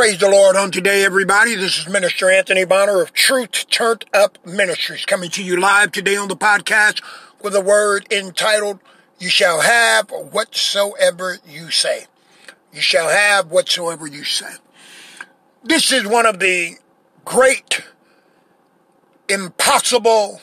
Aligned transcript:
Praise 0.00 0.16
the 0.16 0.30
Lord 0.30 0.56
on 0.56 0.70
today, 0.70 1.04
everybody. 1.04 1.54
This 1.54 1.78
is 1.78 1.86
Minister 1.86 2.30
Anthony 2.30 2.64
Bonner 2.64 3.02
of 3.02 3.12
Truth 3.12 3.68
Turned 3.68 4.06
Up 4.14 4.38
Ministries 4.46 5.04
coming 5.04 5.28
to 5.32 5.42
you 5.42 5.60
live 5.60 5.92
today 5.92 6.16
on 6.16 6.28
the 6.28 6.36
podcast 6.38 7.02
with 7.42 7.54
a 7.54 7.60
word 7.60 8.10
entitled, 8.10 8.80
You 9.18 9.28
Shall 9.28 9.60
Have 9.60 10.08
Whatsoever 10.08 11.36
You 11.46 11.70
Say. 11.70 12.06
You 12.72 12.80
shall 12.80 13.10
have 13.10 13.50
whatsoever 13.50 14.06
you 14.06 14.24
say. 14.24 14.54
This 15.62 15.92
is 15.92 16.06
one 16.06 16.24
of 16.24 16.38
the 16.38 16.76
great, 17.26 17.82
impossible, 19.28 20.40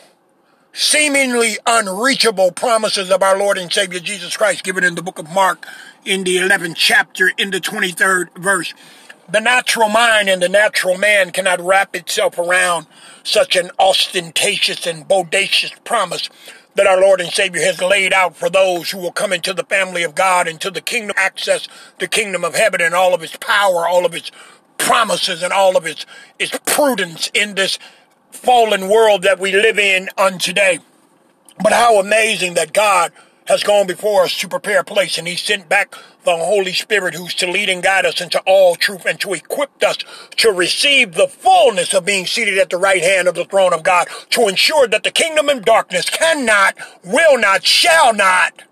seemingly 0.72 1.58
unreachable 1.66 2.52
promises 2.52 3.10
of 3.10 3.24
our 3.24 3.40
Lord 3.40 3.58
and 3.58 3.74
Savior 3.74 4.02
Jesus 4.02 4.38
Christ 4.38 4.64
given 4.64 4.84
in 4.84 4.94
the 4.94 5.02
book 5.02 5.18
of 5.18 5.32
Mark 5.32 5.66
in 6.06 6.26
the 6.26 6.38
11th 6.38 6.76
chapter 6.76 7.32
in 7.40 7.50
the 7.50 7.60
23rd 7.60 8.38
verse. 8.38 8.76
The 9.30 9.42
natural 9.42 9.90
mind 9.90 10.30
and 10.30 10.42
the 10.42 10.48
natural 10.48 10.98
man 10.98 11.32
cannot 11.32 11.60
wrap 11.60 11.96
itself 11.96 12.38
around 12.38 12.88
such 13.24 13.58
an 13.58 13.72
ostentatious 13.78 14.88
and 14.88 15.06
bodacious 15.06 15.74
promise 15.84 16.30
that 16.76 16.88
our 16.88 17.02
Lord 17.02 17.20
and 17.20 17.32
Savior 17.32 17.62
has 17.64 17.82
laid 17.82 18.14
out 18.14 18.38
for 18.38 18.50
those 18.50 18.92
who 18.92 19.00
will 19.00 19.12
come 19.12 19.34
into 19.34 19.54
the 19.54 19.66
family 19.66 20.04
of 20.04 20.16
God, 20.16 20.48
into 20.48 20.72
the 20.72 20.80
kingdom, 20.80 21.16
access 21.18 21.68
the 22.00 22.08
kingdom 22.08 22.46
of 22.46 22.56
heaven 22.56 22.80
and 22.80 22.96
all 22.96 23.14
of 23.14 23.22
its 23.22 23.36
power, 23.36 23.86
all 23.86 24.06
of 24.06 24.16
its 24.16 24.32
promises 24.78 25.44
and 25.44 25.52
all 25.52 25.76
of 25.76 25.86
its, 25.86 26.06
its 26.40 26.58
prudence 26.66 27.30
in 27.34 27.56
this 27.56 27.80
fallen 28.32 28.88
world 28.88 29.24
that 29.24 29.40
we 29.40 29.52
live 29.52 29.78
in 29.78 30.08
on 30.18 30.38
today. 30.38 30.80
But 31.62 31.74
how 31.74 32.00
amazing 32.00 32.54
that 32.54 32.72
God 32.72 33.12
has 33.48 33.64
gone 33.64 33.88
before 33.88 34.24
us 34.24 34.38
to 34.40 34.48
prepare 34.48 34.82
a 34.82 34.84
place, 34.84 35.18
and 35.18 35.28
He 35.28 35.36
sent 35.36 35.70
back 35.70 35.96
the 36.24 36.36
Holy 36.36 36.74
Spirit 36.74 37.16
who's 37.16 37.34
to 37.36 37.50
lead 37.50 37.70
and 37.70 37.82
guide 37.82 38.06
us 38.06 38.22
into 38.22 38.40
all 38.46 38.76
truth 38.76 39.06
and 39.06 39.20
to 39.22 39.34
equip 39.34 39.84
us 39.84 39.98
to 40.38 40.52
receive 40.52 41.14
the 41.14 41.28
fullness 41.28 41.94
of 41.94 42.06
being 42.06 42.26
seated 42.26 42.58
at 42.58 42.70
the 42.70 42.78
right 42.78 43.02
hand 43.02 43.28
of 43.28 43.36
the 43.36 43.46
throne 43.46 43.74
of 43.74 43.84
God, 43.84 44.08
to 44.32 44.48
ensure 44.48 44.88
that 44.88 45.04
the 45.04 45.12
kingdom 45.12 45.50
of 45.50 45.66
darkness 45.66 46.10
cannot, 46.10 46.76
will 47.04 47.38
not, 47.38 47.66
shall 47.66 48.14
not 48.14 48.64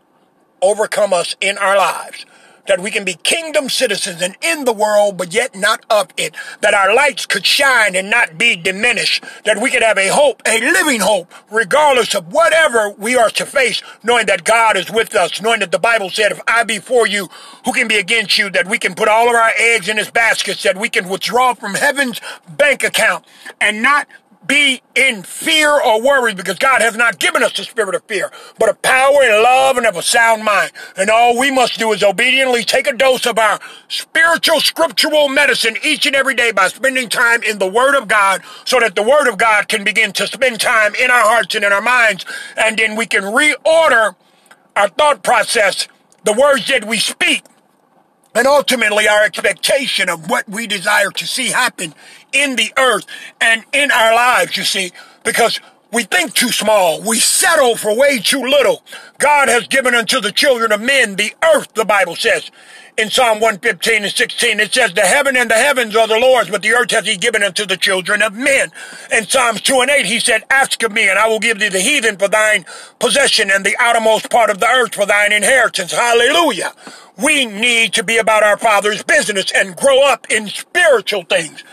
overcome 0.61 1.13
us 1.13 1.35
in 1.41 1.57
our 1.57 1.77
lives 1.77 2.25
that 2.67 2.79
we 2.79 2.91
can 2.91 3.03
be 3.03 3.13
kingdom 3.15 3.69
citizens 3.69 4.21
and 4.21 4.35
in 4.41 4.65
the 4.65 4.73
world, 4.73 5.17
but 5.17 5.33
yet 5.33 5.55
not 5.55 5.85
of 5.89 6.09
it, 6.17 6.35
that 6.61 6.73
our 6.73 6.93
lights 6.93 7.25
could 7.25 7.45
shine 7.45 7.95
and 7.95 8.09
not 8.09 8.37
be 8.37 8.55
diminished, 8.55 9.23
that 9.43 9.61
we 9.61 9.71
could 9.71 9.83
have 9.83 9.97
a 9.97 10.07
hope, 10.07 10.41
a 10.45 10.59
living 10.59 10.99
hope, 10.99 11.31
regardless 11.51 12.13
of 12.15 12.31
whatever 12.31 12.89
we 12.91 13.15
are 13.15 13.29
to 13.29 13.45
face, 13.45 13.81
knowing 14.03 14.25
that 14.25 14.43
God 14.43 14.77
is 14.77 14.91
with 14.91 15.15
us, 15.15 15.41
knowing 15.41 15.59
that 15.59 15.71
the 15.71 15.79
Bible 15.79 16.09
said, 16.09 16.31
if 16.31 16.41
I 16.47 16.63
be 16.63 16.79
for 16.79 17.07
you, 17.07 17.29
who 17.65 17.73
can 17.73 17.87
be 17.87 17.97
against 17.97 18.37
you, 18.37 18.49
that 18.51 18.67
we 18.67 18.77
can 18.77 18.95
put 18.95 19.07
all 19.07 19.29
of 19.29 19.35
our 19.35 19.51
eggs 19.57 19.89
in 19.89 19.97
his 19.97 20.11
baskets, 20.11 20.63
that 20.63 20.77
we 20.77 20.89
can 20.89 21.09
withdraw 21.09 21.53
from 21.53 21.75
heaven's 21.75 22.19
bank 22.49 22.83
account 22.83 23.25
and 23.59 23.81
not 23.81 24.07
be 24.47 24.81
in 24.95 25.23
fear 25.23 25.69
or 25.69 26.01
worry 26.01 26.33
because 26.33 26.57
God 26.57 26.81
has 26.81 26.95
not 26.95 27.19
given 27.19 27.43
us 27.43 27.53
the 27.53 27.63
spirit 27.63 27.95
of 27.95 28.03
fear, 28.05 28.31
but 28.59 28.69
of 28.69 28.81
power 28.81 29.19
and 29.21 29.43
love 29.43 29.77
and 29.77 29.85
of 29.85 29.95
a 29.95 30.01
sound 30.01 30.43
mind. 30.43 30.71
And 30.95 31.09
all 31.09 31.37
we 31.37 31.51
must 31.51 31.79
do 31.79 31.91
is 31.93 32.03
obediently 32.03 32.63
take 32.63 32.87
a 32.87 32.93
dose 32.93 33.25
of 33.25 33.39
our 33.39 33.59
spiritual 33.87 34.59
scriptural 34.59 35.29
medicine 35.29 35.75
each 35.83 36.05
and 36.05 36.15
every 36.15 36.35
day 36.35 36.51
by 36.51 36.67
spending 36.67 37.09
time 37.09 37.43
in 37.43 37.59
the 37.59 37.67
Word 37.67 37.95
of 37.97 38.07
God 38.07 38.41
so 38.65 38.79
that 38.79 38.95
the 38.95 39.03
Word 39.03 39.27
of 39.27 39.37
God 39.37 39.67
can 39.67 39.83
begin 39.83 40.11
to 40.13 40.27
spend 40.27 40.59
time 40.59 40.95
in 40.95 41.09
our 41.09 41.23
hearts 41.23 41.55
and 41.55 41.65
in 41.65 41.73
our 41.73 41.81
minds. 41.81 42.25
And 42.57 42.77
then 42.77 42.95
we 42.95 43.05
can 43.05 43.23
reorder 43.23 44.15
our 44.75 44.89
thought 44.89 45.23
process, 45.23 45.87
the 46.23 46.33
words 46.33 46.67
that 46.67 46.85
we 46.85 46.97
speak 46.97 47.43
and 48.35 48.45
ultimately 48.45 49.07
our 49.07 49.23
expectation 49.23 50.09
of 50.09 50.29
what 50.29 50.47
we 50.47 50.67
desire 50.67 51.09
to 51.09 51.25
see 51.25 51.47
happen 51.47 51.95
in 52.33 52.57
the 52.57 52.71
earth 52.77 53.05
and 53.41 53.63
in 53.73 53.89
our 53.91 54.13
lives, 54.13 54.57
you 54.57 54.63
see, 54.63 54.91
because 55.23 55.59
we 55.91 56.03
think 56.03 56.33
too 56.33 56.51
small. 56.51 57.01
We 57.01 57.19
settle 57.19 57.77
for 57.77 57.97
way 57.97 58.19
too 58.19 58.41
little. 58.41 58.83
God 59.17 59.47
has 59.47 59.65
given 59.67 59.95
unto 59.95 60.19
the 60.19 60.31
children 60.31 60.73
of 60.73 60.81
men 60.81 61.15
the 61.15 61.33
earth, 61.41 61.73
the 61.73 61.85
Bible 61.85 62.17
says. 62.17 62.51
In 62.97 63.09
Psalm 63.09 63.39
115 63.39 64.03
and 64.03 64.11
16, 64.11 64.59
it 64.59 64.73
says, 64.73 64.93
The 64.93 65.01
heaven 65.01 65.35
and 65.35 65.49
the 65.49 65.55
heavens 65.55 65.95
are 65.95 66.07
the 66.07 66.19
Lord's, 66.19 66.49
but 66.49 66.61
the 66.61 66.73
earth 66.73 66.91
has 66.91 67.05
he 67.05 67.17
given 67.17 67.43
unto 67.43 67.65
the 67.65 67.77
children 67.77 68.21
of 68.21 68.33
men. 68.33 68.71
In 69.11 69.25
Psalms 69.25 69.61
2 69.61 69.81
and 69.81 69.91
8, 69.91 70.05
he 70.05 70.19
said, 70.19 70.43
Ask 70.49 70.81
of 70.83 70.91
me, 70.91 71.09
and 71.09 71.19
I 71.19 71.27
will 71.27 71.39
give 71.39 71.59
thee 71.59 71.69
the 71.69 71.81
heathen 71.81 72.17
for 72.17 72.27
thine 72.27 72.65
possession, 72.99 73.51
and 73.51 73.65
the 73.65 73.75
outermost 73.79 74.29
part 74.29 74.49
of 74.49 74.59
the 74.59 74.67
earth 74.67 74.95
for 74.95 75.05
thine 75.05 75.33
inheritance. 75.33 75.91
Hallelujah. 75.91 76.73
We 77.17 77.45
need 77.45 77.93
to 77.93 78.03
be 78.03 78.17
about 78.17 78.43
our 78.43 78.57
Father's 78.57 79.03
business 79.03 79.51
and 79.53 79.75
grow 79.75 80.03
up 80.05 80.27
in 80.29 80.47
spiritual 80.47 81.23
things. 81.23 81.63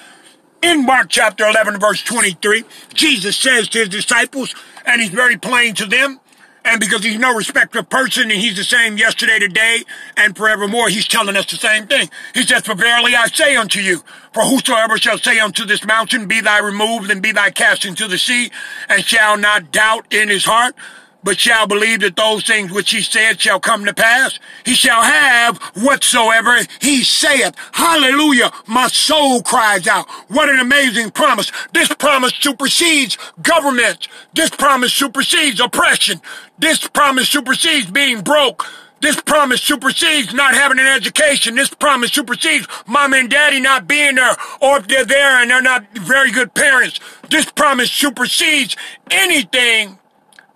In 0.63 0.87
Mark 0.87 1.09
chapter 1.09 1.45
11, 1.49 1.81
verse 1.81 2.03
23, 2.03 2.65
Jesus 2.95 3.37
says 3.37 3.69
to 3.69 3.81
his 3.81 3.89
disciples, 3.89 4.55
and 4.87 5.01
he's 5.01 5.11
very 5.11 5.37
plain 5.37 5.75
to 5.75 5.87
them, 5.87 6.21
and 6.65 6.79
because 6.79 7.03
he's 7.03 7.19
no 7.19 7.35
respecter 7.35 7.81
of 7.81 7.91
person 7.91 8.31
and 8.31 8.41
he's 8.41 8.57
the 8.57 8.63
same 8.63 8.97
yesterday, 8.97 9.41
today, 9.41 9.83
and 10.17 10.37
forevermore, 10.37 10.89
he's 10.89 11.09
telling 11.09 11.37
us 11.37 11.47
the 11.47 11.57
same 11.57 11.89
thing. 11.89 12.09
He 12.35 12.45
says, 12.45 12.63
For 12.63 12.77
verily 12.77 13.17
I 13.17 13.27
say 13.27 13.57
unto 13.57 13.81
you, 13.81 14.03
for 14.33 14.45
whosoever 14.45 14.97
shall 14.97 15.19
say 15.19 15.41
unto 15.41 15.65
this 15.65 15.85
mountain, 15.85 16.29
Be 16.29 16.41
thy 16.41 16.61
removed 16.61 17.11
and 17.11 17.21
be 17.21 17.33
thy 17.33 17.51
cast 17.51 17.85
into 17.85 18.07
the 18.07 18.19
sea, 18.19 18.53
and 18.89 19.05
shall 19.05 19.37
not 19.37 19.73
doubt 19.73 20.13
in 20.13 20.29
his 20.29 20.45
heart, 20.45 20.77
but 21.23 21.39
shall 21.39 21.67
believe 21.67 22.01
that 22.01 22.17
those 22.17 22.45
things 22.45 22.73
which 22.73 22.91
he 22.91 23.03
said 23.03 23.41
shall 23.41 23.61
come 23.61 23.85
to 23.85 23.95
pass. 23.95 24.39
He 24.65 24.75
shall 24.75 25.03
have 25.03 25.59
whatsoever 25.75 26.59
he 26.81 27.05
saith. 27.05 27.55
Hallelujah. 27.73 28.51
My 28.67 28.89
soul 28.89 29.43
cries 29.43 29.87
out. 29.87 30.09
What 30.29 30.49
an 30.49 30.61
amazing 30.61 31.11
promise. 31.11 31.51
This 31.73 31.89
promise 31.95 32.33
supersedes 32.35 33.17
government. 33.43 34.09
This 34.35 34.51
promise 34.51 34.93
supersedes 34.93 35.61
oppression. 35.61 36.21
This 36.59 36.87
promise 36.89 37.29
supersedes 37.29 37.91
being 37.91 38.21
broke. 38.21 38.67
This 39.01 39.21
promise 39.21 39.61
supersedes 39.61 40.33
not 40.33 40.55
having 40.55 40.79
an 40.79 40.87
education. 40.87 41.57
This 41.57 41.71
promise 41.71 42.13
supersedes 42.13 42.69
mom 42.87 43.15
and 43.15 43.29
daddy 43.29 43.59
not 43.59 43.89
being 43.89 44.15
there, 44.15 44.37
or 44.61 44.79
if 44.79 44.87
they're 44.87 45.05
there 45.05 45.43
and 45.43 45.51
they're 45.51 45.61
not 45.61 45.85
very 45.99 46.31
good 46.31 46.55
parents. 46.55 47.01
This 47.29 47.51
promise 47.51 47.91
supersedes 47.91 48.77
anything 49.11 49.99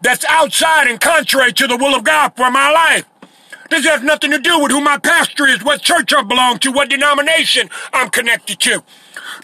that's 0.01 0.25
outside 0.27 0.89
and 0.89 1.01
contrary 1.01 1.53
to 1.53 1.67
the 1.67 1.77
will 1.77 1.95
of 1.95 2.05
God 2.05 2.33
for 2.37 2.51
my 2.51 2.71
life. 2.71 3.05
This 3.71 3.85
has 3.87 4.03
nothing 4.03 4.31
to 4.31 4.39
do 4.39 4.61
with 4.61 4.71
who 4.71 4.81
my 4.81 4.99
pastor 4.99 5.47
is, 5.47 5.63
what 5.65 5.83
church 5.83 6.13
I 6.15 6.23
belong 6.23 6.59
to, 6.61 6.71
what 6.71 6.89
denomination 6.89 7.69
I'm 7.93 8.11
connected 8.11 8.61
to. 8.61 8.83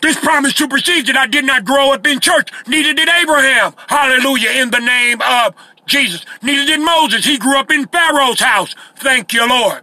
This 0.00 0.18
promise 0.18 0.54
supersedes 0.54 1.08
that 1.08 1.16
I 1.16 1.26
did 1.26 1.44
not 1.44 1.64
grow 1.64 1.92
up 1.92 2.06
in 2.06 2.20
church. 2.20 2.50
Neither 2.68 2.94
did 2.94 3.08
Abraham. 3.08 3.74
Hallelujah. 3.88 4.50
In 4.62 4.70
the 4.70 4.78
name 4.78 5.20
of 5.22 5.54
Jesus. 5.86 6.24
Neither 6.40 6.66
did 6.66 6.80
Moses. 6.80 7.24
He 7.24 7.36
grew 7.36 7.58
up 7.58 7.70
in 7.70 7.86
Pharaoh's 7.86 8.40
house. 8.40 8.74
Thank 8.96 9.32
you, 9.32 9.48
Lord. 9.48 9.82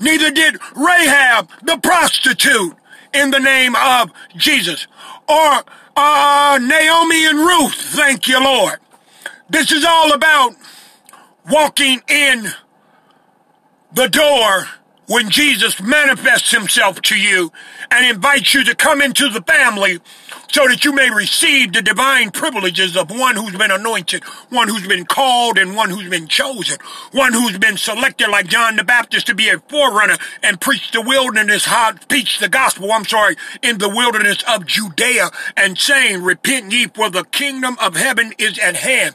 Neither 0.00 0.30
did 0.30 0.58
Rahab, 0.74 1.50
the 1.62 1.78
prostitute, 1.78 2.74
in 3.12 3.30
the 3.30 3.38
name 3.38 3.76
of 3.76 4.10
Jesus. 4.36 4.86
Or 5.28 5.62
uh, 5.96 6.58
Naomi 6.62 7.26
and 7.26 7.38
Ruth. 7.38 7.74
Thank 7.74 8.28
you, 8.28 8.42
Lord. 8.42 8.78
This 9.48 9.70
is 9.70 9.84
all 9.84 10.12
about 10.12 10.56
walking 11.48 12.02
in 12.08 12.48
the 13.92 14.08
door 14.08 14.66
when 15.06 15.30
Jesus 15.30 15.80
manifests 15.80 16.50
himself 16.50 17.00
to 17.02 17.16
you 17.16 17.52
and 17.90 18.06
invites 18.06 18.54
you 18.54 18.64
to 18.64 18.74
come 18.74 19.00
into 19.00 19.28
the 19.28 19.42
family 19.42 20.00
so 20.50 20.66
that 20.66 20.84
you 20.84 20.92
may 20.92 21.10
receive 21.10 21.72
the 21.72 21.82
divine 21.82 22.30
privileges 22.30 22.96
of 22.96 23.10
one 23.10 23.36
who's 23.36 23.56
been 23.56 23.70
anointed, 23.70 24.24
one 24.50 24.68
who's 24.68 24.86
been 24.86 25.04
called, 25.04 25.58
and 25.58 25.76
one 25.76 25.90
who's 25.90 26.08
been 26.08 26.26
chosen, 26.28 26.78
one 27.12 27.32
who's 27.32 27.58
been 27.58 27.76
selected 27.76 28.28
like 28.28 28.46
John 28.46 28.76
the 28.76 28.84
Baptist 28.84 29.26
to 29.26 29.34
be 29.34 29.48
a 29.48 29.58
forerunner 29.58 30.16
and 30.42 30.60
preach 30.60 30.90
the 30.90 31.02
wilderness, 31.02 31.66
how, 31.66 31.92
preach 32.08 32.38
the 32.38 32.48
gospel, 32.48 32.90
I'm 32.92 33.04
sorry, 33.04 33.36
in 33.62 33.78
the 33.78 33.88
wilderness 33.88 34.42
of 34.48 34.66
Judea 34.66 35.30
and 35.56 35.78
saying, 35.78 36.22
repent 36.22 36.72
ye 36.72 36.86
for 36.86 37.10
the 37.10 37.24
kingdom 37.24 37.76
of 37.80 37.96
heaven 37.96 38.32
is 38.38 38.58
at 38.58 38.76
hand. 38.76 39.14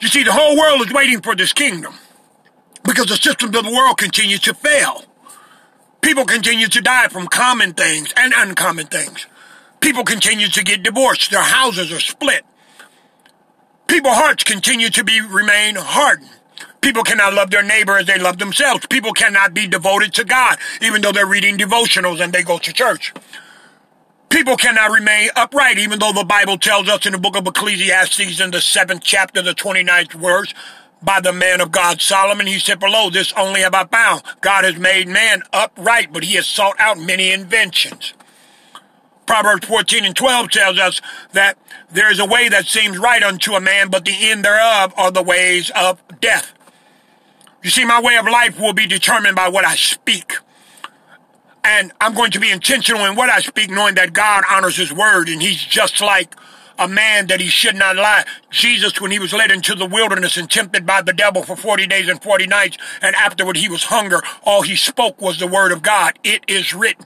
You 0.00 0.08
see, 0.08 0.22
the 0.22 0.32
whole 0.32 0.56
world 0.56 0.86
is 0.86 0.92
waiting 0.92 1.20
for 1.20 1.34
this 1.34 1.52
kingdom 1.52 1.94
because 2.90 3.06
the 3.06 3.16
systems 3.16 3.56
of 3.56 3.64
the 3.64 3.70
world 3.70 3.96
continue 3.98 4.36
to 4.36 4.52
fail. 4.52 5.04
People 6.00 6.24
continue 6.24 6.66
to 6.66 6.80
die 6.80 7.06
from 7.06 7.28
common 7.28 7.72
things 7.72 8.12
and 8.16 8.34
uncommon 8.36 8.86
things. 8.86 9.26
People 9.80 10.02
continue 10.02 10.48
to 10.48 10.64
get 10.64 10.82
divorced. 10.82 11.30
Their 11.30 11.42
houses 11.42 11.92
are 11.92 12.00
split. 12.00 12.44
People's 13.86 14.16
hearts 14.16 14.42
continue 14.42 14.90
to 14.90 15.04
be 15.04 15.20
remain 15.20 15.76
hardened. 15.76 16.30
People 16.80 17.04
cannot 17.04 17.34
love 17.34 17.50
their 17.50 17.62
neighbor 17.62 17.96
as 17.96 18.06
they 18.06 18.18
love 18.18 18.38
themselves. 18.38 18.86
People 18.86 19.12
cannot 19.12 19.54
be 19.54 19.68
devoted 19.68 20.12
to 20.14 20.24
God, 20.24 20.58
even 20.82 21.00
though 21.00 21.12
they're 21.12 21.26
reading 21.26 21.58
devotionals 21.58 22.20
and 22.20 22.32
they 22.32 22.42
go 22.42 22.58
to 22.58 22.72
church. 22.72 23.14
People 24.30 24.56
cannot 24.56 24.90
remain 24.90 25.28
upright, 25.36 25.78
even 25.78 25.98
though 25.98 26.12
the 26.12 26.24
Bible 26.24 26.56
tells 26.58 26.88
us 26.88 27.06
in 27.06 27.12
the 27.12 27.18
book 27.18 27.36
of 27.36 27.46
Ecclesiastes 27.46 28.40
in 28.40 28.50
the 28.50 28.60
seventh 28.60 29.02
chapter, 29.02 29.42
the 29.42 29.54
29th 29.54 30.12
verse, 30.12 30.54
by 31.02 31.20
the 31.20 31.32
man 31.32 31.60
of 31.60 31.72
God 31.72 32.00
Solomon, 32.00 32.46
he 32.46 32.58
said, 32.58 32.80
Below 32.80 33.10
this 33.10 33.32
only 33.32 33.60
have 33.60 33.74
I 33.74 33.86
found. 33.86 34.22
God 34.40 34.64
has 34.64 34.76
made 34.76 35.08
man 35.08 35.42
upright, 35.52 36.12
but 36.12 36.24
he 36.24 36.36
has 36.36 36.46
sought 36.46 36.78
out 36.78 36.98
many 36.98 37.32
inventions. 37.32 38.14
Proverbs 39.26 39.66
14 39.66 40.04
and 40.04 40.16
12 40.16 40.50
tells 40.50 40.78
us 40.78 41.00
that 41.32 41.56
there 41.90 42.10
is 42.10 42.18
a 42.18 42.26
way 42.26 42.48
that 42.48 42.66
seems 42.66 42.98
right 42.98 43.22
unto 43.22 43.54
a 43.54 43.60
man, 43.60 43.88
but 43.88 44.04
the 44.04 44.14
end 44.30 44.44
thereof 44.44 44.92
are 44.96 45.10
the 45.10 45.22
ways 45.22 45.70
of 45.76 46.02
death. 46.20 46.52
You 47.62 47.70
see, 47.70 47.84
my 47.84 48.00
way 48.00 48.16
of 48.16 48.26
life 48.26 48.58
will 48.58 48.72
be 48.72 48.86
determined 48.86 49.36
by 49.36 49.48
what 49.48 49.64
I 49.64 49.76
speak. 49.76 50.32
And 51.62 51.92
I'm 52.00 52.14
going 52.14 52.30
to 52.32 52.40
be 52.40 52.50
intentional 52.50 53.04
in 53.04 53.16
what 53.16 53.28
I 53.28 53.40
speak, 53.40 53.70
knowing 53.70 53.94
that 53.96 54.12
God 54.12 54.44
honors 54.50 54.76
his 54.76 54.92
word, 54.92 55.28
and 55.28 55.42
he's 55.42 55.62
just 55.62 56.00
like 56.00 56.34
a 56.80 56.88
man 56.88 57.26
that 57.26 57.40
he 57.40 57.48
should 57.48 57.76
not 57.76 57.94
lie. 57.94 58.24
Jesus, 58.48 59.00
when 59.00 59.10
he 59.10 59.18
was 59.18 59.34
led 59.34 59.50
into 59.50 59.74
the 59.74 59.86
wilderness 59.86 60.38
and 60.38 60.50
tempted 60.50 60.86
by 60.86 61.02
the 61.02 61.12
devil 61.12 61.42
for 61.42 61.54
40 61.54 61.86
days 61.86 62.08
and 62.08 62.20
40 62.20 62.46
nights, 62.46 62.78
and 63.02 63.14
afterward 63.14 63.58
he 63.58 63.68
was 63.68 63.84
hunger, 63.84 64.22
all 64.42 64.62
he 64.62 64.74
spoke 64.74 65.20
was 65.20 65.38
the 65.38 65.46
word 65.46 65.72
of 65.72 65.82
God. 65.82 66.18
It 66.24 66.42
is 66.48 66.74
written. 66.74 67.04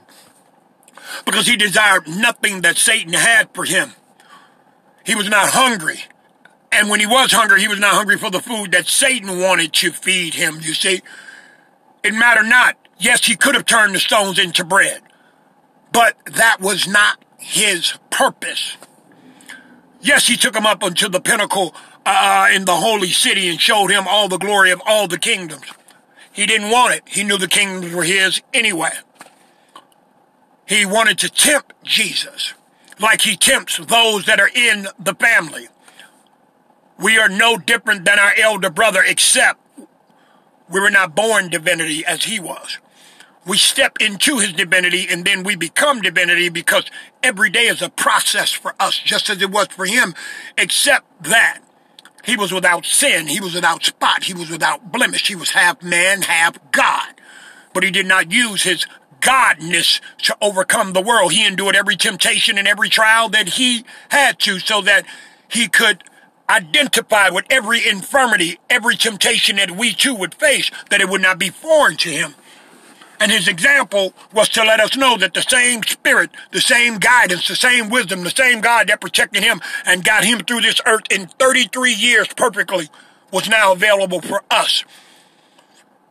Because 1.25 1.45
he 1.45 1.57
desired 1.57 2.07
nothing 2.07 2.61
that 2.61 2.77
Satan 2.77 3.13
had 3.13 3.53
for 3.53 3.65
him. 3.65 3.91
He 5.05 5.13
was 5.13 5.29
not 5.29 5.49
hungry. 5.49 6.05
And 6.71 6.89
when 6.89 7.01
he 7.01 7.05
was 7.05 7.31
hungry, 7.31 7.59
he 7.61 7.67
was 7.67 7.79
not 7.79 7.93
hungry 7.93 8.17
for 8.17 8.31
the 8.31 8.41
food 8.41 8.71
that 8.71 8.87
Satan 8.87 9.39
wanted 9.39 9.73
to 9.73 9.91
feed 9.91 10.35
him, 10.35 10.59
you 10.61 10.73
see. 10.73 11.01
It 12.01 12.13
mattered 12.13 12.47
not. 12.47 12.77
Yes, 12.97 13.25
he 13.25 13.35
could 13.35 13.55
have 13.55 13.65
turned 13.65 13.93
the 13.93 13.99
stones 13.99 14.39
into 14.39 14.63
bread, 14.63 15.01
but 15.91 16.15
that 16.25 16.61
was 16.61 16.87
not 16.87 17.23
his 17.37 17.97
purpose. 18.09 18.77
Yes, 20.05 20.27
he 20.27 20.37
took 20.37 20.55
him 20.55 20.67
up 20.67 20.83
unto 20.83 21.09
the 21.09 21.19
pinnacle 21.19 21.73
uh, 22.05 22.47
in 22.53 22.65
the 22.65 22.75
holy 22.75 23.09
city 23.09 23.49
and 23.49 23.59
showed 23.59 23.89
him 23.89 24.07
all 24.07 24.29
the 24.29 24.37
glory 24.37 24.69
of 24.69 24.79
all 24.85 25.07
the 25.07 25.17
kingdoms. 25.17 25.65
He 26.31 26.45
didn't 26.45 26.69
want 26.69 26.93
it. 26.93 27.01
He 27.07 27.23
knew 27.23 27.39
the 27.39 27.47
kingdoms 27.47 27.91
were 27.91 28.03
his 28.03 28.39
anyway. 28.53 28.91
He 30.67 30.85
wanted 30.85 31.17
to 31.19 31.29
tempt 31.29 31.73
Jesus 31.83 32.53
like 32.99 33.21
he 33.21 33.35
tempts 33.35 33.77
those 33.77 34.27
that 34.27 34.39
are 34.39 34.51
in 34.53 34.87
the 34.99 35.15
family. 35.15 35.69
We 36.99 37.17
are 37.17 37.27
no 37.27 37.57
different 37.57 38.05
than 38.05 38.19
our 38.19 38.33
elder 38.37 38.69
brother, 38.69 39.01
except 39.03 39.59
we 40.69 40.79
were 40.79 40.91
not 40.91 41.15
born 41.15 41.49
divinity 41.49 42.05
as 42.05 42.25
he 42.25 42.39
was. 42.39 42.77
We 43.45 43.57
step 43.57 43.97
into 43.99 44.39
his 44.39 44.53
divinity 44.53 45.07
and 45.09 45.23
then 45.23 45.43
we 45.43 45.55
become 45.55 46.01
divinity 46.01 46.49
because 46.49 46.85
every 47.21 47.49
day 47.49 47.67
is 47.67 47.81
a 47.81 47.89
process 47.89 48.51
for 48.51 48.73
us, 48.79 48.97
just 48.97 49.29
as 49.29 49.41
it 49.41 49.51
was 49.51 49.67
for 49.67 49.85
him, 49.85 50.15
except 50.57 51.23
that 51.23 51.59
he 52.23 52.35
was 52.35 52.51
without 52.51 52.85
sin, 52.85 53.27
he 53.27 53.39
was 53.39 53.53
without 53.53 53.83
spot, 53.83 54.23
he 54.23 54.33
was 54.33 54.49
without 54.49 54.91
blemish, 54.91 55.27
he 55.27 55.35
was 55.35 55.51
half 55.51 55.83
man, 55.83 56.23
half 56.23 56.57
God. 56.71 57.13
But 57.71 57.83
he 57.83 57.91
did 57.91 58.07
not 58.07 58.31
use 58.31 58.63
his 58.63 58.87
godness 59.21 60.01
to 60.23 60.35
overcome 60.41 60.93
the 60.93 61.01
world. 61.01 61.33
He 61.33 61.45
endured 61.45 61.75
every 61.75 61.95
temptation 61.95 62.57
and 62.57 62.67
every 62.67 62.89
trial 62.89 63.29
that 63.29 63.49
he 63.49 63.85
had 64.09 64.39
to 64.39 64.59
so 64.59 64.81
that 64.81 65.05
he 65.47 65.67
could 65.67 66.03
identify 66.49 67.29
with 67.29 67.45
every 67.49 67.87
infirmity, 67.87 68.59
every 68.69 68.95
temptation 68.95 69.57
that 69.57 69.71
we 69.71 69.93
too 69.93 70.15
would 70.15 70.33
face, 70.35 70.69
that 70.89 71.01
it 71.01 71.09
would 71.09 71.21
not 71.21 71.39
be 71.39 71.49
foreign 71.49 71.97
to 71.97 72.09
him. 72.09 72.35
And 73.19 73.31
his 73.31 73.47
example 73.47 74.13
was 74.33 74.49
to 74.49 74.63
let 74.63 74.79
us 74.79 74.95
know 74.97 75.17
that 75.17 75.33
the 75.33 75.41
same 75.41 75.83
spirit, 75.83 76.31
the 76.51 76.61
same 76.61 76.97
guidance, 76.97 77.47
the 77.47 77.55
same 77.55 77.89
wisdom, 77.89 78.23
the 78.23 78.29
same 78.29 78.61
God 78.61 78.87
that 78.87 79.01
protected 79.01 79.43
him 79.43 79.61
and 79.85 80.03
got 80.03 80.25
him 80.25 80.39
through 80.39 80.61
this 80.61 80.81
earth 80.85 81.05
in 81.09 81.27
33 81.27 81.93
years 81.93 82.27
perfectly 82.35 82.89
was 83.31 83.49
now 83.49 83.71
available 83.71 84.21
for 84.21 84.43
us. 84.51 84.83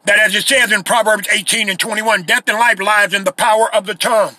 That 0.04 0.18
as 0.18 0.34
it 0.34 0.44
says 0.44 0.72
in 0.72 0.82
Proverbs 0.82 1.28
18 1.32 1.68
and 1.68 1.78
21, 1.78 2.22
death 2.22 2.48
and 2.48 2.58
life 2.58 2.80
lies 2.80 3.14
in 3.14 3.24
the 3.24 3.32
power 3.32 3.74
of 3.74 3.86
the 3.86 3.94
tongue 3.94 4.36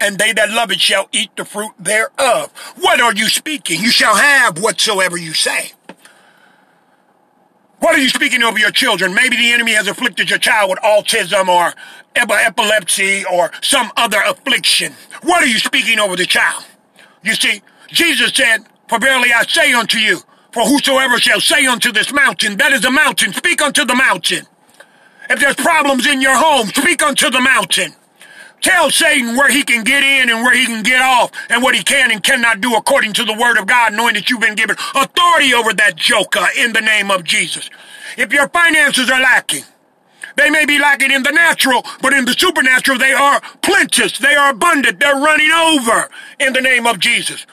and 0.00 0.18
they 0.18 0.32
that 0.32 0.50
love 0.50 0.70
it 0.70 0.80
shall 0.80 1.08
eat 1.12 1.30
the 1.36 1.44
fruit 1.44 1.72
thereof. 1.78 2.50
What 2.76 3.00
are 3.00 3.14
you 3.14 3.28
speaking? 3.28 3.80
You 3.80 3.90
shall 3.90 4.16
have 4.16 4.58
whatsoever 4.58 5.16
you 5.16 5.32
say. 5.32 5.72
What 7.84 7.96
are 7.96 8.00
you 8.00 8.08
speaking 8.08 8.42
over 8.42 8.58
your 8.58 8.70
children? 8.70 9.12
Maybe 9.12 9.36
the 9.36 9.52
enemy 9.52 9.72
has 9.72 9.88
afflicted 9.88 10.30
your 10.30 10.38
child 10.38 10.70
with 10.70 10.78
autism 10.78 11.48
or 11.48 11.74
epilepsy 12.16 13.26
or 13.30 13.50
some 13.60 13.92
other 13.98 14.22
affliction. 14.24 14.94
What 15.20 15.42
are 15.42 15.46
you 15.46 15.58
speaking 15.58 15.98
over 15.98 16.16
the 16.16 16.24
child? 16.24 16.64
You 17.22 17.34
see, 17.34 17.60
Jesus 17.88 18.32
said, 18.32 18.60
For 18.88 18.98
verily 18.98 19.34
I 19.34 19.44
say 19.44 19.74
unto 19.74 19.98
you, 19.98 20.20
for 20.50 20.62
whosoever 20.62 21.18
shall 21.18 21.42
say 21.42 21.66
unto 21.66 21.92
this 21.92 22.10
mountain, 22.10 22.56
that 22.56 22.72
is 22.72 22.86
a 22.86 22.90
mountain, 22.90 23.34
speak 23.34 23.60
unto 23.60 23.84
the 23.84 23.94
mountain. 23.94 24.46
If 25.28 25.40
there's 25.40 25.56
problems 25.56 26.06
in 26.06 26.22
your 26.22 26.38
home, 26.38 26.68
speak 26.68 27.02
unto 27.02 27.28
the 27.28 27.42
mountain. 27.42 27.92
Tell 28.64 28.90
Satan 28.90 29.36
where 29.36 29.50
he 29.50 29.62
can 29.62 29.84
get 29.84 30.02
in 30.02 30.30
and 30.30 30.42
where 30.42 30.54
he 30.54 30.64
can 30.64 30.82
get 30.82 31.02
off 31.02 31.30
and 31.50 31.62
what 31.62 31.74
he 31.74 31.82
can 31.82 32.10
and 32.10 32.22
cannot 32.22 32.62
do 32.62 32.74
according 32.76 33.12
to 33.12 33.24
the 33.24 33.34
word 33.34 33.58
of 33.58 33.66
God, 33.66 33.92
knowing 33.92 34.14
that 34.14 34.30
you've 34.30 34.40
been 34.40 34.54
given 34.54 34.74
authority 34.94 35.52
over 35.52 35.74
that 35.74 35.96
joker 35.96 36.46
in 36.56 36.72
the 36.72 36.80
name 36.80 37.10
of 37.10 37.24
Jesus. 37.24 37.68
If 38.16 38.32
your 38.32 38.48
finances 38.48 39.10
are 39.10 39.20
lacking, 39.20 39.64
they 40.36 40.48
may 40.48 40.64
be 40.64 40.78
lacking 40.78 41.10
in 41.10 41.22
the 41.22 41.30
natural, 41.30 41.84
but 42.00 42.14
in 42.14 42.24
the 42.24 42.32
supernatural, 42.32 42.96
they 42.96 43.12
are 43.12 43.42
plenteous. 43.60 44.16
They 44.16 44.34
are 44.34 44.52
abundant. 44.52 44.98
They're 44.98 45.12
running 45.12 45.50
over 45.50 46.08
in 46.40 46.54
the 46.54 46.62
name 46.62 46.86
of 46.86 46.98
Jesus. 46.98 47.46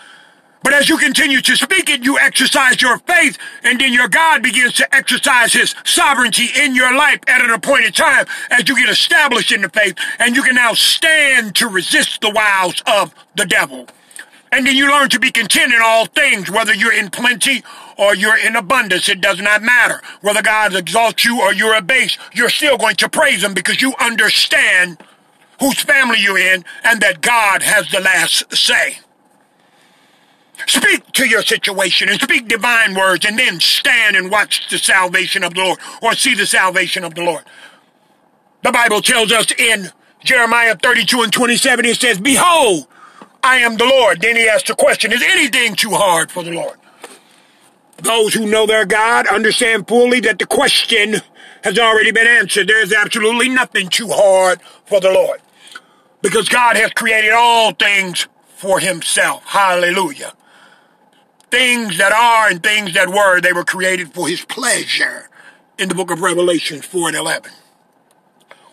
But 0.63 0.73
as 0.73 0.89
you 0.89 0.97
continue 0.97 1.41
to 1.41 1.55
speak 1.55 1.89
it, 1.89 2.03
you 2.03 2.19
exercise 2.19 2.81
your 2.81 2.99
faith, 2.99 3.37
and 3.63 3.79
then 3.79 3.93
your 3.93 4.07
God 4.07 4.43
begins 4.43 4.73
to 4.75 4.95
exercise 4.95 5.53
his 5.53 5.73
sovereignty 5.83 6.49
in 6.55 6.75
your 6.75 6.95
life 6.95 7.19
at 7.27 7.41
an 7.41 7.49
appointed 7.49 7.95
time 7.95 8.25
as 8.51 8.69
you 8.69 8.75
get 8.75 8.89
established 8.89 9.51
in 9.51 9.61
the 9.61 9.69
faith, 9.69 9.95
and 10.19 10.35
you 10.35 10.43
can 10.43 10.55
now 10.55 10.73
stand 10.73 11.55
to 11.55 11.67
resist 11.67 12.21
the 12.21 12.29
wiles 12.29 12.83
of 12.85 13.13
the 13.35 13.45
devil. 13.45 13.87
And 14.53 14.67
then 14.67 14.75
you 14.75 14.89
learn 14.89 15.09
to 15.09 15.19
be 15.19 15.31
content 15.31 15.73
in 15.73 15.79
all 15.81 16.05
things, 16.07 16.51
whether 16.51 16.73
you're 16.73 16.93
in 16.93 17.09
plenty 17.09 17.63
or 17.97 18.13
you're 18.15 18.37
in 18.37 18.57
abundance. 18.57 19.07
It 19.07 19.21
does 19.21 19.39
not 19.39 19.63
matter. 19.63 20.01
Whether 20.19 20.41
God 20.41 20.75
exalts 20.75 21.23
you 21.23 21.41
or 21.41 21.53
you're 21.53 21.75
abased, 21.75 22.19
you're 22.33 22.49
still 22.49 22.77
going 22.77 22.97
to 22.97 23.07
praise 23.07 23.43
him 23.43 23.53
because 23.53 23.81
you 23.81 23.93
understand 23.99 24.97
whose 25.61 25.79
family 25.79 26.19
you're 26.19 26.37
in 26.37 26.65
and 26.83 26.99
that 27.01 27.21
God 27.21 27.61
has 27.61 27.89
the 27.91 28.01
last 28.01 28.53
say. 28.53 28.99
Speak 30.67 31.11
to 31.13 31.25
your 31.25 31.41
situation 31.41 32.09
and 32.09 32.19
speak 32.19 32.47
divine 32.47 32.95
words 32.95 33.25
and 33.25 33.37
then 33.37 33.59
stand 33.59 34.15
and 34.15 34.31
watch 34.31 34.69
the 34.69 34.77
salvation 34.77 35.43
of 35.43 35.53
the 35.53 35.61
Lord 35.61 35.79
or 36.01 36.13
see 36.13 36.35
the 36.35 36.45
salvation 36.45 37.03
of 37.03 37.15
the 37.15 37.23
Lord. 37.23 37.43
The 38.63 38.71
Bible 38.71 39.01
tells 39.01 39.31
us 39.31 39.51
in 39.51 39.89
Jeremiah 40.23 40.75
32 40.75 41.21
and 41.21 41.33
27, 41.33 41.85
it 41.85 41.97
says, 41.97 42.19
Behold, 42.19 42.87
I 43.43 43.57
am 43.57 43.77
the 43.77 43.85
Lord. 43.85 44.21
Then 44.21 44.35
he 44.35 44.47
asks 44.47 44.67
the 44.67 44.75
question, 44.75 45.11
is 45.11 45.23
anything 45.23 45.75
too 45.75 45.91
hard 45.91 46.31
for 46.31 46.43
the 46.43 46.51
Lord? 46.51 46.77
Those 47.97 48.33
who 48.33 48.45
know 48.45 48.65
their 48.65 48.85
God 48.85 49.27
understand 49.27 49.87
fully 49.87 50.19
that 50.21 50.39
the 50.39 50.45
question 50.45 51.15
has 51.63 51.77
already 51.77 52.11
been 52.11 52.27
answered. 52.27 52.67
There's 52.67 52.93
absolutely 52.93 53.49
nothing 53.49 53.89
too 53.89 54.09
hard 54.09 54.61
for 54.85 54.99
the 54.99 55.11
Lord. 55.11 55.39
Because 56.21 56.49
God 56.49 56.77
has 56.77 56.91
created 56.91 57.31
all 57.31 57.73
things 57.73 58.27
for 58.57 58.79
himself. 58.79 59.43
Hallelujah 59.45 60.33
things 61.51 61.97
that 61.97 62.13
are 62.13 62.49
and 62.49 62.63
things 62.63 62.93
that 62.93 63.09
were, 63.09 63.41
they 63.41 63.53
were 63.53 63.65
created 63.65 64.13
for 64.13 64.27
his 64.27 64.43
pleasure 64.45 65.29
in 65.77 65.89
the 65.89 65.95
book 65.95 66.09
of 66.09 66.21
Revelation 66.21 66.81
4 66.81 67.09
and 67.09 67.17
11. 67.17 67.51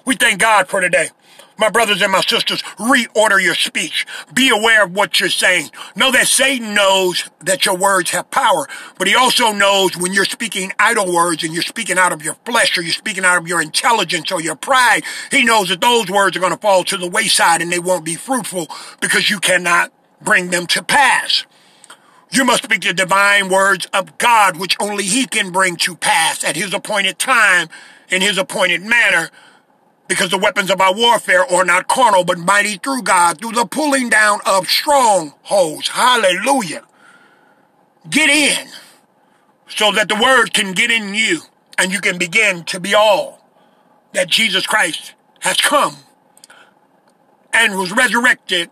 We 0.04 0.14
thank 0.14 0.40
God 0.40 0.68
for 0.68 0.80
today. 0.80 1.08
My 1.58 1.70
brothers 1.70 2.00
and 2.02 2.12
my 2.12 2.20
sisters, 2.20 2.62
reorder 2.78 3.42
your 3.42 3.56
speech. 3.56 4.06
Be 4.32 4.49
aware 4.49 4.85
of 4.85 4.94
what 4.94 5.18
you're 5.18 5.28
saying. 5.28 5.70
Know 5.97 6.12
that 6.12 6.28
Satan 6.28 6.73
knows 6.73 7.28
that 7.40 7.66
your 7.66 7.76
words 7.76 8.11
have 8.11 8.30
power, 8.30 8.68
but 8.97 9.08
he 9.08 9.16
also 9.16 9.50
knows 9.50 9.97
when 9.97 10.12
you're 10.12 10.25
speaking 10.25 10.73
idle 10.78 11.12
words 11.12 11.42
and 11.42 11.52
you're 11.52 11.64
speaking 11.64 11.99
out 11.99 12.12
of 12.12 12.23
your 12.23 12.35
flesh 12.44 12.78
or 12.78 12.82
you're 12.82 12.92
speaking 12.92 13.25
out 13.25 13.38
of 13.38 13.49
your 13.49 13.61
intelligence 13.61 14.30
or 14.30 14.40
your 14.40 14.54
pride, 14.54 15.02
he 15.32 15.44
knows 15.44 15.68
that 15.70 15.80
those 15.80 16.08
words 16.08 16.37
are 16.37 16.40
going 16.40 16.52
to 16.52 16.61
fall 16.61 16.85
to 16.85 16.97
the 16.97 17.11
wayside 17.11 17.61
and 17.61 17.73
they 17.73 17.80
won't 17.80 18.04
be 18.04 18.14
fruitful 18.14 18.68
because 19.00 19.28
you 19.28 19.40
cannot 19.40 19.92
bring 20.23 20.50
them 20.50 20.64
to 20.68 20.82
pass. 20.85 21.44
You 22.30 22.44
must 22.44 22.64
speak 22.64 22.82
the 22.82 22.92
divine 22.92 23.49
words 23.49 23.87
of 23.92 24.18
God, 24.18 24.58
which 24.58 24.76
only 24.80 25.04
He 25.04 25.26
can 25.26 25.50
bring 25.50 25.76
to 25.76 25.97
pass 25.97 26.44
at 26.44 26.56
His 26.56 26.75
appointed 26.75 27.18
time, 27.18 27.68
in 28.11 28.20
His 28.23 28.38
appointed 28.38 28.82
manner, 28.82 29.30
because 30.08 30.30
the 30.30 30.38
weapons 30.38 30.70
of 30.70 30.80
our 30.80 30.94
warfare 30.94 31.44
are 31.44 31.64
not 31.64 31.88
carnal, 31.88 32.25
but 32.25 32.38
mighty 32.38 32.76
through 32.76 33.02
God, 33.02 33.38
through 33.38 33.52
the 33.52 33.66
pulling 33.66 34.08
down 34.08 34.40
of 34.47 34.68
strongholds. 34.68 35.88
Hallelujah. 35.88 36.85
Get 38.08 38.30
in 38.30 38.68
so 39.68 39.92
that 39.92 40.08
the 40.08 40.16
word 40.16 40.54
can 40.54 40.73
get 40.73 40.90
in 40.90 41.14
you 41.14 41.40
and 41.76 41.92
you 41.92 42.00
can 42.00 42.18
begin 42.18 42.64
to 42.64 42.80
be 42.80 42.94
all 42.94 43.47
that 44.12 44.28
Jesus 44.28 44.66
Christ 44.66 45.14
has 45.40 45.58
come 45.58 45.97
and 47.52 47.78
was 47.78 47.92
resurrected 47.92 48.70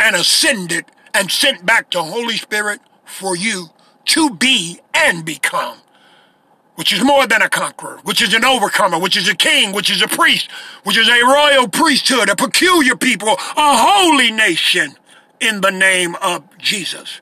and 0.00 0.16
ascended 0.16 0.84
and 1.16 1.30
sent 1.30 1.66
back 1.66 1.90
to 1.90 2.02
Holy 2.02 2.36
Spirit 2.36 2.80
for 3.04 3.36
you 3.36 3.68
to 4.06 4.30
be 4.36 4.80
and 4.94 5.24
become. 5.24 5.78
which 6.76 6.92
is 6.92 7.02
more 7.04 7.26
than 7.26 7.42
a 7.42 7.48
conqueror, 7.48 7.98
which 8.04 8.22
is 8.22 8.34
an 8.34 8.44
overcomer, 8.44 8.98
which 8.98 9.16
is 9.16 9.28
a 9.28 9.34
king, 9.36 9.72
which 9.72 9.90
is 9.90 10.02
a 10.02 10.08
priest, 10.08 10.50
which 10.84 10.98
is 10.98 11.08
a 11.08 11.24
royal 11.24 11.68
priesthood, 11.68 12.28
a 12.28 12.36
peculiar 12.36 12.96
people, 12.96 13.30
a 13.30 13.36
holy 13.56 14.30
nation 14.30 14.94
in 15.40 15.60
the 15.62 15.70
name 15.70 16.16
of 16.22 16.44
Jesus. 16.58 17.20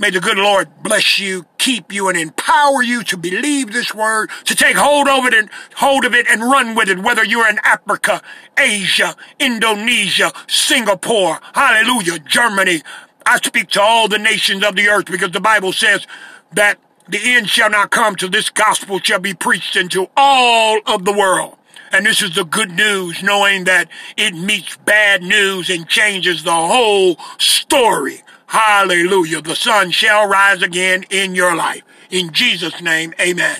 May 0.00 0.10
the 0.10 0.20
good 0.20 0.36
Lord 0.36 0.68
bless 0.80 1.18
you, 1.18 1.44
keep 1.58 1.92
you, 1.92 2.08
and 2.08 2.16
empower 2.16 2.84
you 2.84 3.02
to 3.02 3.16
believe 3.16 3.72
this 3.72 3.92
word, 3.92 4.30
to 4.44 4.54
take 4.54 4.76
hold 4.76 5.08
of 5.08 5.24
it 5.24 5.34
and 5.34 5.50
hold 5.74 6.04
of 6.04 6.14
it 6.14 6.28
and 6.30 6.40
run 6.40 6.76
with 6.76 6.88
it, 6.88 7.00
whether 7.00 7.24
you're 7.24 7.48
in 7.48 7.58
Africa, 7.64 8.22
Asia, 8.56 9.16
Indonesia, 9.40 10.30
Singapore, 10.46 11.40
hallelujah, 11.52 12.20
Germany. 12.20 12.82
I 13.26 13.38
speak 13.38 13.70
to 13.70 13.82
all 13.82 14.06
the 14.06 14.20
nations 14.20 14.64
of 14.64 14.76
the 14.76 14.88
earth 14.88 15.06
because 15.06 15.32
the 15.32 15.40
Bible 15.40 15.72
says 15.72 16.06
that 16.52 16.78
the 17.08 17.18
end 17.20 17.48
shall 17.48 17.70
not 17.70 17.90
come 17.90 18.14
till 18.14 18.30
this 18.30 18.50
gospel 18.50 19.00
shall 19.00 19.18
be 19.18 19.34
preached 19.34 19.74
into 19.74 20.08
all 20.16 20.78
of 20.86 21.04
the 21.06 21.12
world. 21.12 21.56
And 21.90 22.06
this 22.06 22.22
is 22.22 22.36
the 22.36 22.44
good 22.44 22.70
news, 22.70 23.20
knowing 23.22 23.64
that 23.64 23.88
it 24.16 24.34
meets 24.34 24.76
bad 24.76 25.22
news 25.22 25.70
and 25.70 25.88
changes 25.88 26.44
the 26.44 26.54
whole 26.54 27.16
story. 27.38 28.22
Hallelujah. 28.48 29.42
The 29.42 29.54
sun 29.54 29.90
shall 29.90 30.26
rise 30.26 30.62
again 30.62 31.04
in 31.10 31.34
your 31.34 31.54
life. 31.54 31.82
In 32.10 32.32
Jesus' 32.32 32.80
name, 32.80 33.12
amen. 33.20 33.58